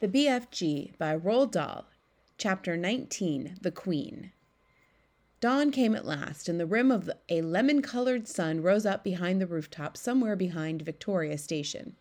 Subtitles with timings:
[0.00, 1.86] The BFG by Roald Dahl,
[2.36, 4.32] Chapter 19 The Queen.
[5.40, 9.40] Dawn came at last, and the rim of a lemon colored sun rose up behind
[9.40, 11.94] the rooftop somewhere behind Victoria Station.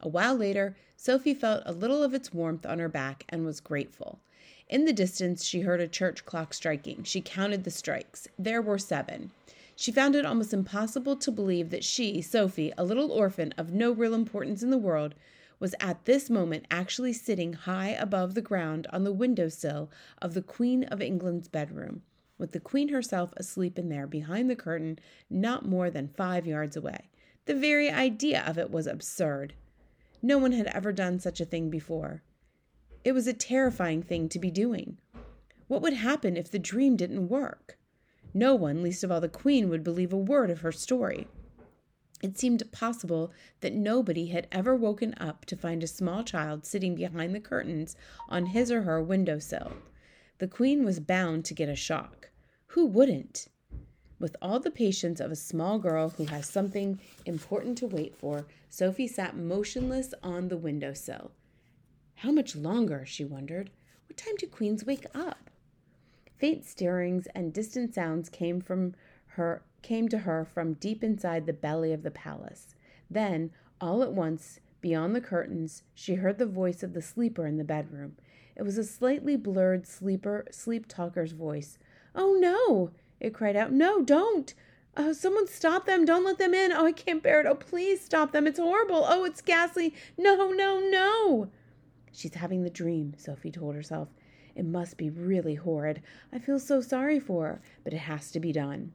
[0.00, 3.58] A while later, Sophie felt a little of its warmth on her back and was
[3.58, 4.20] grateful.
[4.68, 7.02] In the distance, she heard a church clock striking.
[7.02, 8.28] She counted the strikes.
[8.38, 9.32] There were seven.
[9.74, 13.90] She found it almost impossible to believe that she, Sophie, a little orphan of no
[13.90, 15.16] real importance in the world,
[15.62, 19.88] was at this moment actually sitting high above the ground on the window sill
[20.20, 22.02] of the Queen of England's bedroom,
[22.36, 24.98] with the Queen herself asleep in there behind the curtain
[25.30, 27.08] not more than five yards away.
[27.44, 29.54] The very idea of it was absurd.
[30.20, 32.24] No one had ever done such a thing before.
[33.04, 34.98] It was a terrifying thing to be doing.
[35.68, 37.78] What would happen if the dream didn't work?
[38.34, 41.28] No one, least of all the Queen, would believe a word of her story.
[42.22, 46.94] It seemed possible that nobody had ever woken up to find a small child sitting
[46.94, 47.96] behind the curtains
[48.28, 49.72] on his or her window sill.
[50.38, 52.30] The queen was bound to get a shock.
[52.68, 53.48] Who wouldn't?
[54.20, 58.46] With all the patience of a small girl who has something important to wait for,
[58.70, 61.32] Sophie sat motionless on the window sill.
[62.14, 63.04] How much longer?
[63.04, 63.70] she wondered.
[64.06, 65.50] What time do queens wake up?
[66.38, 68.94] Faint stirrings and distant sounds came from
[69.26, 72.74] her came to her from deep inside the belly of the palace.
[73.10, 77.56] Then, all at once, beyond the curtains, she heard the voice of the sleeper in
[77.56, 78.16] the bedroom.
[78.56, 81.78] It was a slightly blurred sleeper sleep talker's voice.
[82.14, 83.72] "Oh no!" it cried out.
[83.72, 84.54] "No, don't!
[84.96, 86.04] Oh, someone stop them!
[86.04, 86.70] Don't let them in!
[86.70, 87.46] Oh, I can't bear it!
[87.46, 88.46] Oh, please stop them!
[88.46, 89.04] It's horrible!
[89.06, 89.94] Oh, it's ghastly!
[90.18, 91.50] No, no, no!"
[92.12, 94.08] She's having the dream, Sophie told herself.
[94.54, 96.02] It must be really horrid.
[96.30, 98.92] I feel so sorry for her, but it has to be done.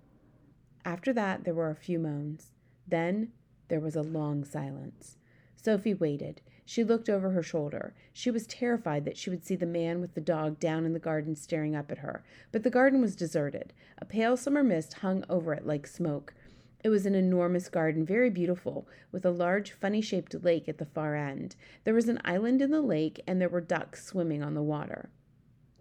[0.88, 2.53] After that, there were a few moans.
[2.88, 3.33] Then
[3.67, 5.17] there was a long silence.
[5.53, 6.39] Sophie waited.
[6.63, 7.93] She looked over her shoulder.
[8.13, 10.99] She was terrified that she would see the man with the dog down in the
[10.99, 12.23] garden staring up at her.
[12.53, 13.73] But the garden was deserted.
[13.97, 16.33] A pale summer mist hung over it like smoke.
[16.86, 20.86] It was an enormous garden, very beautiful, with a large, funny shaped lake at the
[20.86, 21.58] far end.
[21.83, 25.09] There was an island in the lake, and there were ducks swimming on the water.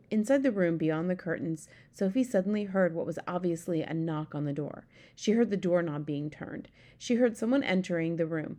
[0.09, 4.45] Inside the room beyond the curtains, Sophie suddenly heard what was obviously a knock on
[4.45, 4.87] the door.
[5.17, 6.69] She heard the doorknob being turned.
[6.97, 8.59] She heard someone entering the room.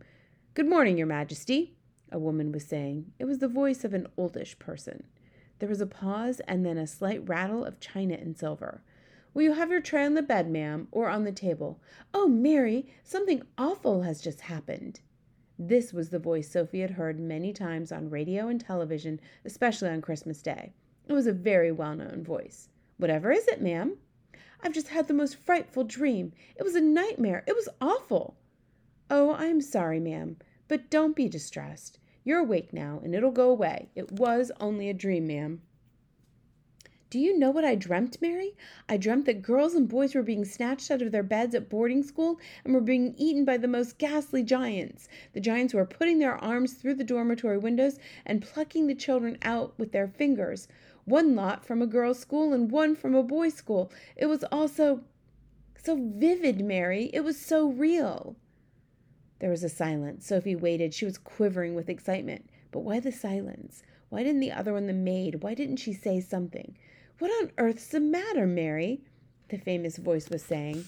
[0.52, 1.74] Good morning, Your Majesty,
[2.12, 3.12] a woman was saying.
[3.18, 5.04] It was the voice of an oldish person.
[5.58, 8.82] There was a pause and then a slight rattle of china and silver.
[9.32, 11.80] Will you have your tray on the bed, ma'am, or on the table?
[12.12, 15.00] Oh, Mary, something awful has just happened.
[15.58, 20.02] This was the voice Sophie had heard many times on radio and television, especially on
[20.02, 20.74] Christmas Day.
[21.08, 22.68] It was a very well known voice.
[22.98, 23.96] Whatever is it, ma'am?
[24.60, 26.32] I've just had the most frightful dream.
[26.54, 27.44] It was a nightmare.
[27.46, 28.36] It was awful.
[29.08, 30.36] Oh, I am sorry, ma'am,
[30.68, 31.98] but don't be distressed.
[32.24, 33.88] You're awake now, and it'll go away.
[33.94, 35.62] It was only a dream, ma'am.
[37.10, 38.54] Do you know what I dreamt, Mary?
[38.86, 42.02] I dreamt that girls and boys were being snatched out of their beds at boarding
[42.02, 45.08] school and were being eaten by the most ghastly giants.
[45.32, 49.72] The giants were putting their arms through the dormitory windows and plucking the children out
[49.78, 50.68] with their fingers
[51.08, 53.90] one lot from a girls' school and one from a boys' school.
[54.16, 55.02] It was all so,
[55.82, 57.10] so vivid, Mary.
[57.12, 58.36] It was so real.
[59.40, 60.26] There was a silence.
[60.26, 60.94] Sophie waited.
[60.94, 62.50] She was quivering with excitement.
[62.70, 63.82] But why the silence?
[64.08, 66.76] Why didn't the other one, the maid, why didn't she say something?
[67.18, 69.00] What on earth's the matter, Mary?
[69.48, 70.84] The famous voice was saying.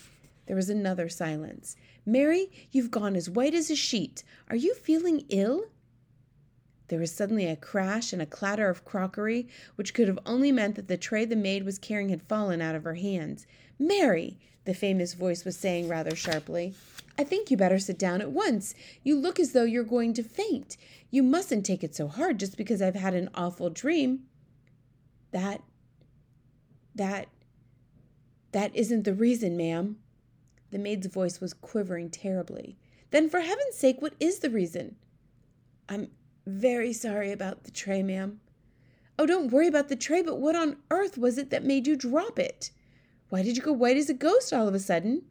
[0.46, 1.76] There was another silence.
[2.06, 4.24] Mary, you've gone as white as a sheet.
[4.48, 5.66] Are you feeling ill?
[6.90, 9.46] There was suddenly a crash and a clatter of crockery,
[9.76, 12.74] which could have only meant that the tray the maid was carrying had fallen out
[12.74, 13.46] of her hands.
[13.78, 16.74] Mary, the famous voice was saying rather sharply,
[17.16, 18.74] I think you better sit down at once.
[19.04, 20.76] You look as though you're going to faint.
[21.12, 24.24] You mustn't take it so hard just because I've had an awful dream.
[25.30, 25.62] That,
[26.96, 27.28] that,
[28.50, 29.98] that isn't the reason, ma'am.
[30.72, 32.76] The maid's voice was quivering terribly.
[33.12, 34.96] Then, for heaven's sake, what is the reason?
[35.88, 36.10] I'm
[36.46, 38.40] very sorry about the tray, ma'am.
[39.18, 41.96] Oh, don't worry about the tray, but what on earth was it that made you
[41.96, 42.70] drop it?
[43.28, 45.22] Why did you go white as a ghost all of a sudden?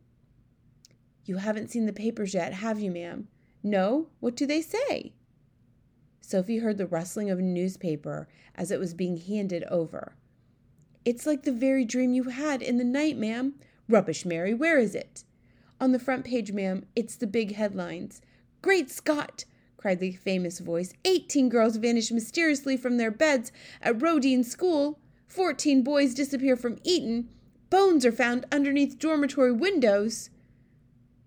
[1.26, 3.28] You haven't seen the papers yet, have you, ma'am?
[3.64, 4.08] No?
[4.20, 5.14] What do they say?
[6.22, 10.16] Sophie heard the rustling of a newspaper as it was being handed over.
[11.04, 13.56] It's like the very dream you had in the night, ma'am.
[13.88, 14.54] Rubbish, Mary.
[14.54, 15.24] Where is it?
[15.82, 16.86] On the front page, ma'am.
[16.96, 18.22] It's the big headlines.
[18.62, 19.46] Great Scott!
[19.80, 20.94] Cried the famous voice.
[21.06, 23.50] Eighteen girls vanish mysteriously from their beds
[23.82, 25.00] at Roedean School.
[25.26, 27.30] Fourteen boys disappear from Eton.
[27.70, 30.32] Bones are found underneath dormitory windows.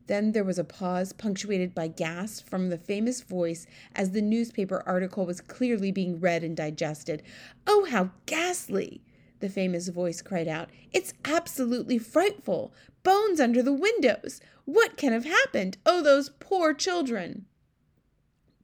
[0.06, 4.82] Then there was a pause, punctuated by gasps from the famous voice as the newspaper
[4.84, 7.22] article was clearly being read and digested.
[7.66, 9.00] Oh, how ghastly!
[9.40, 10.68] the famous voice cried out.
[10.92, 12.74] It's absolutely frightful.
[13.02, 14.42] Bones under the windows.
[14.66, 15.78] What can have happened?
[15.86, 17.46] Oh, those poor children.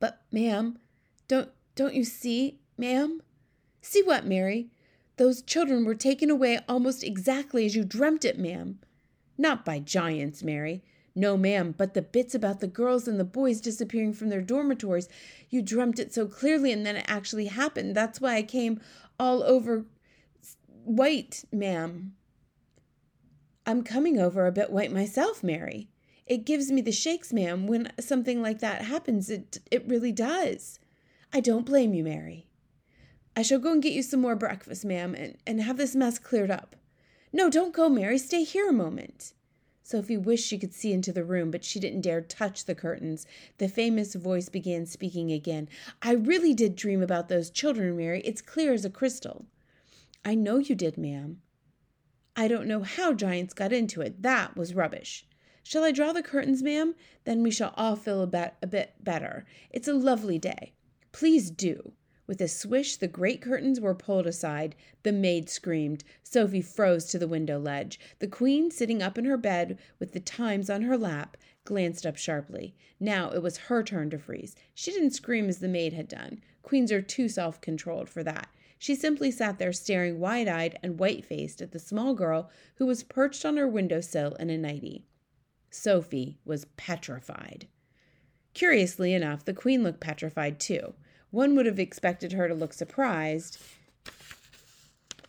[0.00, 0.78] But, ma'am,
[1.26, 3.22] don't don't you see, ma'am?
[3.80, 4.70] See what, Mary?
[5.16, 8.78] Those children were taken away almost exactly as you dreamt it, ma'am.
[9.36, 10.82] Not by giants, Mary.
[11.14, 15.08] No, ma'am, but the bits about the girls and the boys disappearing from their dormitories.
[15.50, 17.96] You dreamt it so clearly, and then it actually happened.
[17.96, 18.80] That's why I came
[19.18, 19.84] all over
[20.84, 22.14] white, ma'am.
[23.66, 25.88] I'm coming over a bit white myself, Mary.
[26.28, 29.30] It gives me the shakes, ma'am, when something like that happens.
[29.30, 30.78] It, it really does.
[31.32, 32.46] I don't blame you, Mary.
[33.34, 36.19] I shall go and get you some more breakfast, ma'am, and, and have this mess
[36.19, 36.76] cleared up.
[37.32, 38.19] No, don't go, Mary.
[38.19, 39.32] Stay here a moment.
[39.82, 43.26] Sophie wished she could see into the room, but she didn't dare touch the curtains.
[43.56, 45.69] The famous voice began speaking again.
[46.02, 48.20] I really did dream about those children, Mary.
[48.22, 49.46] It's clear as a crystal.
[50.26, 51.40] I know you did, ma'am.
[52.36, 54.22] I don't know how giants got into it.
[54.22, 55.25] That was rubbish.
[55.68, 56.94] Shall I draw the curtains, ma'am?
[57.24, 59.44] Then we shall all feel a bit, a bit better.
[59.68, 60.72] It's a lovely day.
[61.12, 61.92] Please do.
[62.26, 64.74] With a swish, the great curtains were pulled aside.
[65.02, 66.04] The maid screamed.
[66.22, 68.00] Sophie froze to the window ledge.
[68.18, 71.36] The queen, sitting up in her bed with the Times on her lap,
[71.66, 72.74] glanced up sharply.
[72.98, 74.56] Now it was her turn to freeze.
[74.72, 76.40] She didn't scream as the maid had done.
[76.62, 78.48] Queens are too self controlled for that.
[78.78, 82.86] She simply sat there staring wide eyed and white faced at the small girl who
[82.86, 85.04] was perched on her window sill in a nightie.
[85.70, 87.66] Sophie was petrified.
[88.54, 90.94] Curiously enough, the queen looked petrified too.
[91.30, 93.58] One would have expected her to look surprised,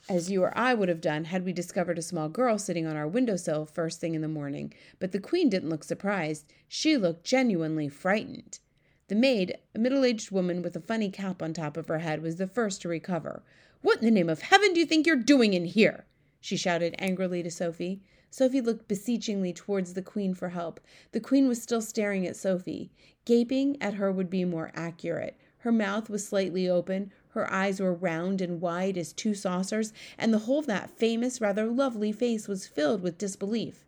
[0.09, 2.95] as you or I would have done had we discovered a small girl sitting on
[2.97, 4.73] our windowsill first thing in the morning.
[4.97, 6.51] But the queen didn't look surprised.
[6.67, 8.59] She looked genuinely frightened.
[9.07, 12.23] The maid, a middle aged woman with a funny cap on top of her head,
[12.23, 13.43] was the first to recover.
[13.81, 16.05] What in the name of heaven do you think you're doing in here?
[16.41, 18.01] she shouted angrily to Sophie.
[18.29, 20.79] Sophie looked beseechingly towards the queen for help.
[21.11, 22.91] The queen was still staring at Sophie.
[23.25, 25.35] Gaping at her would be more accurate.
[25.59, 30.33] Her mouth was slightly open, her eyes were round and wide as two saucers, and
[30.33, 33.85] the whole of that famous, rather lovely face was filled with disbelief.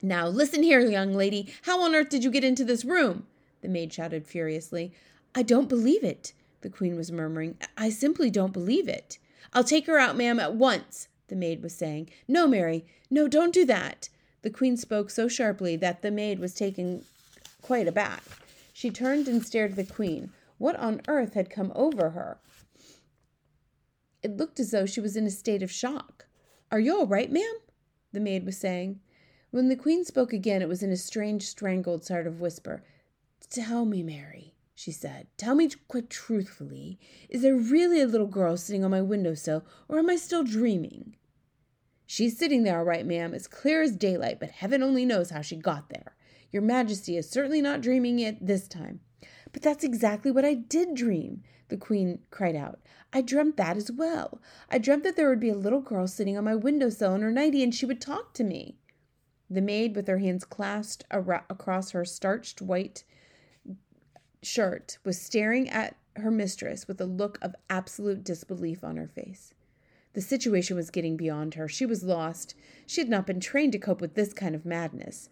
[0.00, 1.52] Now, listen here, young lady.
[1.62, 3.26] How on earth did you get into this room?
[3.62, 4.92] the maid shouted furiously.
[5.34, 7.56] I don't believe it, the queen was murmuring.
[7.76, 9.18] I simply don't believe it.
[9.52, 12.08] I'll take her out, ma'am, at once, the maid was saying.
[12.28, 14.08] No, Mary, no, don't do that.
[14.42, 17.04] The queen spoke so sharply that the maid was taken
[17.60, 18.22] quite aback.
[18.72, 20.30] She turned and stared at the queen.
[20.58, 22.38] What on earth had come over her?
[24.22, 26.26] It looked as though she was in a state of shock.
[26.70, 27.56] Are you all right, ma'am?
[28.12, 29.00] the maid was saying.
[29.50, 32.84] When the queen spoke again, it was in a strange, strangled sort of whisper.
[33.50, 35.26] Tell me, Mary, she said.
[35.36, 37.00] Tell me quite truthfully.
[37.28, 41.16] Is there really a little girl sitting on my windowsill, or am I still dreaming?
[42.06, 45.40] She's sitting there all right, ma'am, as clear as daylight, but heaven only knows how
[45.40, 46.14] she got there.
[46.50, 49.00] Your Majesty is certainly not dreaming it this time.
[49.52, 52.80] But that's exactly what I did dream, the Queen cried out.
[53.12, 54.40] I dreamt that as well.
[54.68, 57.30] I dreamt that there would be a little girl sitting on my windowsill in her
[57.30, 58.76] nightie, and she would talk to me.
[59.48, 63.04] The maid, with her hands clasped across her starched white
[64.42, 69.53] shirt was staring at her mistress with a look of absolute disbelief on her face.
[70.14, 71.68] The situation was getting beyond her.
[71.68, 72.54] She was lost.
[72.86, 75.28] She had not been trained to cope with this kind of madness.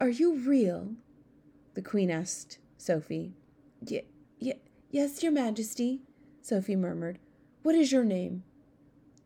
[0.00, 0.94] Are you real?
[1.74, 3.34] The queen asked Sophie.
[3.88, 4.04] Y-
[4.40, 6.00] y- yes, your majesty,
[6.40, 7.18] Sophie murmured.
[7.62, 8.42] What is your name?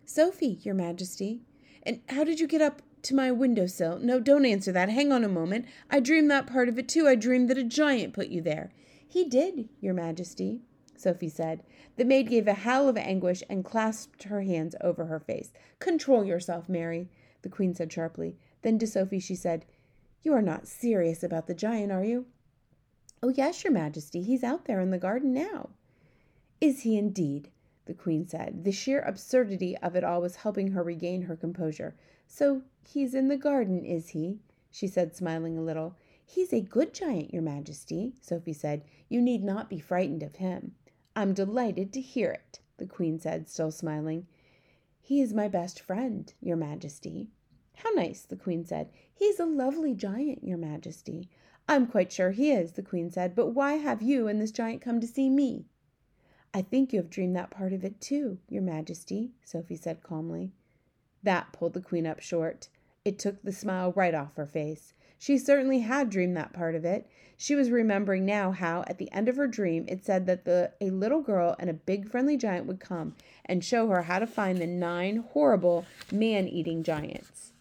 [0.05, 1.43] Sophie, your majesty.
[1.85, 3.99] And how did you get up to my windowsill?
[4.01, 4.89] No, don't answer that.
[4.89, 5.67] Hang on a moment.
[5.89, 7.07] I dreamed that part of it too.
[7.07, 8.73] I dreamed that a giant put you there.
[9.07, 10.63] He did, your majesty,
[10.97, 11.63] Sophie said.
[12.01, 15.53] The maid gave a howl of anguish and clasped her hands over her face.
[15.81, 17.11] Control yourself, Mary,
[17.43, 18.39] the queen said sharply.
[18.63, 19.67] Then to Sophie she said,
[20.23, 22.25] You are not serious about the giant, are you?
[23.23, 24.23] Oh, yes, your majesty.
[24.23, 25.69] He's out there in the garden now.
[26.59, 27.51] Is he indeed?
[27.85, 28.65] the queen said.
[28.65, 31.97] The sheer absurdity of it all was helping her regain her composure.
[32.27, 34.39] So he's in the garden, is he?
[34.71, 35.99] she said, smiling a little.
[36.25, 38.85] He's a good giant, your majesty, Sophie said.
[39.11, 40.77] You need not be frightened of him.
[41.21, 44.27] I'm delighted to hear it, the queen said, still smiling.
[45.03, 47.29] He is my best friend, your majesty.
[47.75, 48.89] How nice, the queen said.
[49.13, 51.29] He's a lovely giant, your majesty.
[51.69, 54.81] I'm quite sure he is, the queen said, but why have you and this giant
[54.81, 55.67] come to see me?
[56.55, 60.53] I think you have dreamed that part of it too, your majesty, Sophie said calmly.
[61.23, 62.71] That pulled the queen up short.
[63.05, 64.95] It took the smile right off her face.
[65.21, 67.07] She certainly had dreamed that part of it.
[67.37, 70.73] She was remembering now how, at the end of her dream, it said that the,
[70.81, 74.27] a little girl and a big friendly giant would come and show her how to
[74.27, 77.53] find the nine horrible man eating giants.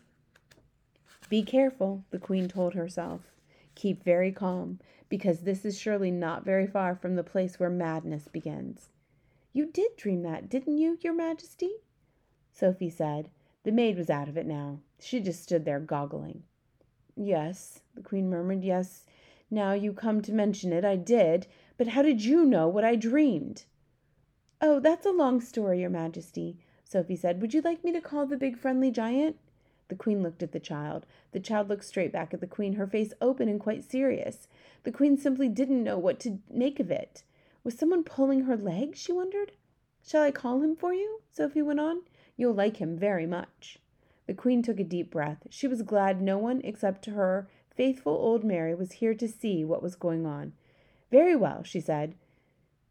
[1.28, 3.20] Be careful, the queen told herself.
[3.76, 8.30] Keep very calm, because this is surely not very far from the place where madness
[8.30, 8.88] begins.
[9.52, 11.72] You did dream that, didn't you, your majesty?
[12.54, 13.30] Sophie said.
[13.64, 14.80] The maid was out of it now.
[15.02, 16.44] She just stood there goggling.
[17.22, 18.64] Yes, the queen murmured.
[18.64, 19.06] Yes,
[19.52, 21.48] now you come to mention it, I did.
[21.78, 23.66] But how did you know what I dreamed?
[24.62, 27.42] Oh, that's a long story, your majesty, Sophie said.
[27.42, 29.36] Would you like me to call the big friendly giant?
[29.90, 31.06] The queen looked at the child.
[31.34, 34.48] The child looked straight back at the queen, her face open and quite serious.
[34.84, 37.24] The queen simply didn't know what to make of it.
[37.66, 38.96] Was someone pulling her leg?
[38.96, 39.52] she wondered.
[40.08, 41.20] Shall I call him for you?
[41.34, 42.04] Sophie went on.
[42.38, 43.78] You'll like him very much.
[44.30, 45.48] The queen took a deep breath.
[45.50, 49.82] She was glad no one except her faithful old Mary was here to see what
[49.82, 50.54] was going on.
[51.10, 52.14] Very well, she said.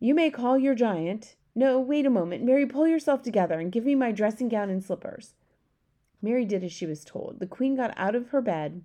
[0.01, 1.37] You may call your giant.
[1.55, 2.43] No, wait a moment.
[2.43, 5.35] Mary, pull yourself together and give me my dressing gown and slippers.
[6.21, 7.39] Mary did as she was told.
[7.39, 8.83] The queen got out of her bed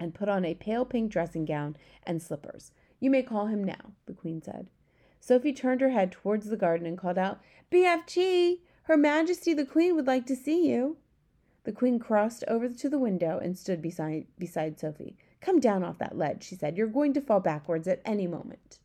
[0.00, 2.72] and put on a pale pink dressing gown and slippers.
[2.98, 4.68] You may call him now, the queen said.
[5.20, 9.94] Sophie turned her head towards the garden and called out, BFG, Her Majesty the Queen
[9.94, 10.96] would like to see you.
[11.68, 15.18] The queen crossed over to the window and stood beside, beside Sophie.
[15.42, 16.78] Come down off that ledge, she said.
[16.78, 18.78] You're going to fall backwards at any moment.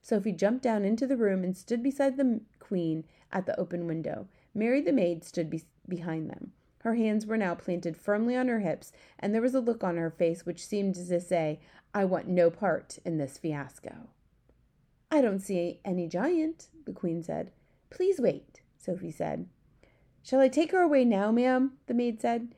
[0.00, 4.28] Sophie jumped down into the room and stood beside the queen at the open window.
[4.54, 6.52] Mary the maid stood be- behind them.
[6.82, 9.96] Her hands were now planted firmly on her hips, and there was a look on
[9.96, 11.58] her face which seemed to say,
[11.92, 14.08] I want no part in this fiasco.
[15.10, 17.50] I don't see any giant, the queen said.
[17.90, 19.48] Please wait, Sophie said.
[20.22, 21.72] Shall I take her away now, ma'am?
[21.86, 22.54] the maid said.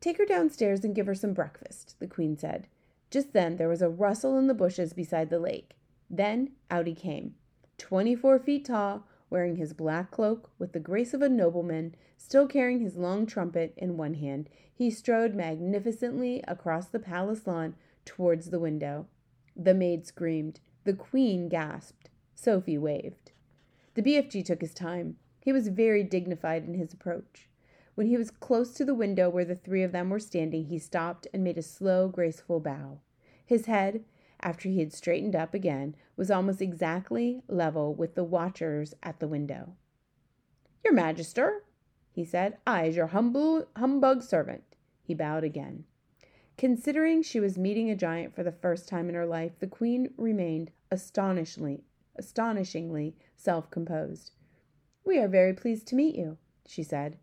[0.00, 2.68] Take her downstairs and give her some breakfast, the queen said.
[3.10, 5.76] Just then there was a rustle in the bushes beside the lake.
[6.10, 7.34] Then out he came,
[7.78, 12.46] twenty four feet tall, wearing his black cloak with the grace of a nobleman, still
[12.46, 14.48] carrying his long trumpet in one hand.
[14.72, 19.06] He strode magnificently across the palace lawn towards the window.
[19.56, 20.60] The maid screamed.
[20.84, 22.10] The queen gasped.
[22.34, 23.32] Sophie waved.
[23.94, 25.16] The BFG took his time.
[25.46, 27.48] He was very dignified in his approach.
[27.94, 30.76] When he was close to the window where the three of them were standing, he
[30.80, 32.98] stopped and made a slow, graceful bow.
[33.44, 34.02] His head,
[34.40, 39.28] after he had straightened up again, was almost exactly level with the watchers at the
[39.28, 39.76] window.
[40.84, 41.60] Your Majester,
[42.10, 44.64] he said, I is your humble humbug servant.
[45.04, 45.84] He bowed again.
[46.58, 50.12] Considering she was meeting a giant for the first time in her life, the queen
[50.16, 51.84] remained astonishingly,
[52.16, 54.32] astonishingly self-composed.
[55.06, 56.36] We are very pleased to meet you,
[56.66, 57.16] she said.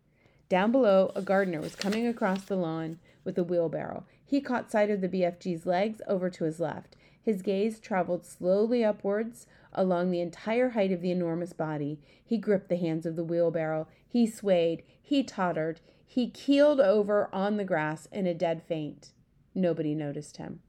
[0.48, 4.04] Down below, a gardener was coming across the lawn with a wheelbarrow.
[4.24, 6.96] He caught sight of the BFG's legs over to his left.
[7.22, 12.00] His gaze traveled slowly upwards along the entire height of the enormous body.
[12.24, 13.86] He gripped the hands of the wheelbarrow.
[14.08, 14.82] He swayed.
[15.02, 15.80] He tottered.
[16.06, 19.10] He keeled over on the grass in a dead faint.
[19.54, 20.60] Nobody noticed him.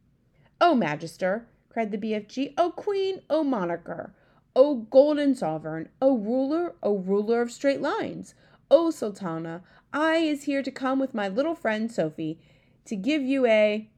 [0.59, 2.55] Oh, Majester, cried the BFG.
[2.57, 3.21] Oh, Queen.
[3.29, 4.13] Oh, Monarcher.
[4.55, 8.35] O golden sovereign, O ruler, O ruler of straight lines,
[8.71, 12.39] O sultana, I is here to come with my little friend Sophie
[12.85, 13.89] to give you a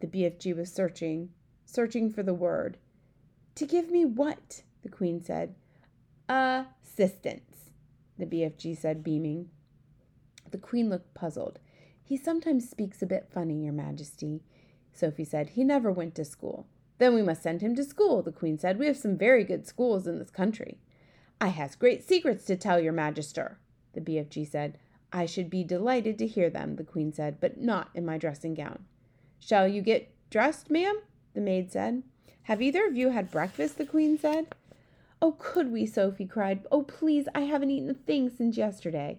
[0.00, 1.30] the BFG was searching,
[1.64, 2.76] searching for the word.
[3.54, 4.62] To give me what?
[4.82, 5.54] the queen said.
[6.28, 7.70] Assistance,
[8.18, 9.48] the BFG said, beaming.
[10.50, 11.60] The queen looked puzzled.
[12.02, 14.42] He sometimes speaks a bit funny, your majesty,
[14.92, 15.50] Sophie said.
[15.50, 16.66] He never went to school.
[17.02, 18.78] Then we must send him to school, the queen said.
[18.78, 20.78] We have some very good schools in this country.
[21.40, 23.56] I has great secrets to tell your majester,
[23.92, 24.78] the BFG said.
[25.12, 28.54] I should be delighted to hear them, the queen said, but not in my dressing
[28.54, 28.84] gown.
[29.40, 31.00] Shall you get dressed, ma'am?
[31.34, 32.04] the maid said.
[32.42, 33.78] Have either of you had breakfast?
[33.78, 34.54] the queen said.
[35.20, 35.86] Oh, could we?
[35.86, 36.64] Sophie cried.
[36.70, 39.18] Oh, please, I haven't eaten a thing since yesterday.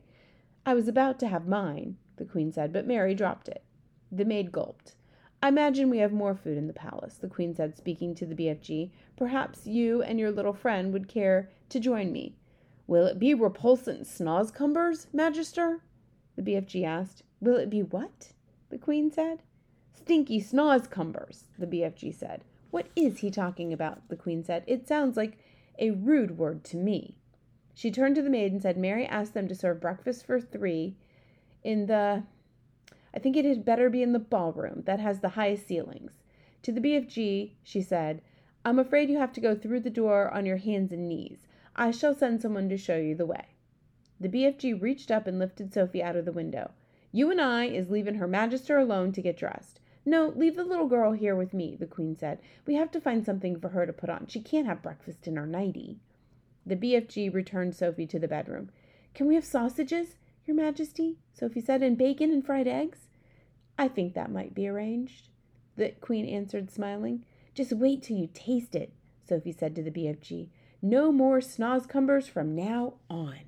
[0.66, 3.62] I was about to have mine, the queen said, but Mary dropped it.
[4.10, 4.96] The maid gulped.
[5.44, 8.34] I imagine we have more food in the palace, the queen said, speaking to the
[8.34, 8.92] BFG.
[9.18, 12.38] Perhaps you and your little friend would care to join me.
[12.88, 15.82] Will it be repulsant snozzcumbers, Majester?
[16.38, 17.24] The BFG asked.
[17.42, 18.32] Will it be what?
[18.70, 19.44] The queen said.
[19.92, 22.46] Stinky snozzcumbers, the BFG said.
[22.72, 24.08] What is he talking about?
[24.08, 24.64] The queen said.
[24.66, 25.38] It sounds like
[25.78, 27.18] a rude word to me.
[27.74, 30.96] She turned to the maid and said, Mary asked them to serve breakfast for three
[31.66, 32.24] in the
[33.14, 36.24] I think it had better be in the ballroom that has the highest ceilings.
[36.64, 38.22] To the BFG, she said,
[38.66, 41.48] I'm afraid you have to go through the door on your hands and knees.
[41.76, 43.48] I shall send someone to show you the way.
[44.20, 46.72] The BFG reached up and lifted Sophie out of the window.
[47.12, 49.80] You and I is leaving Her Majester alone to get dressed.
[50.06, 52.40] No, leave the little girl here with me, the queen said.
[52.66, 54.28] We have to find something for her to put on.
[54.28, 56.00] She can't have breakfast in her nightie.
[56.66, 58.70] The BFG returned Sophie to the bedroom.
[59.14, 61.18] Can we have sausages, Your Majesty?
[61.34, 63.08] Sophie said, and bacon and fried eggs?
[63.78, 65.30] I think that might be arranged,
[65.76, 67.26] the queen answered, smiling.
[67.54, 68.92] Just wait till you taste it,
[69.28, 70.50] Sophie said to the BFG.
[70.82, 73.40] No more snozzcumbers from now on.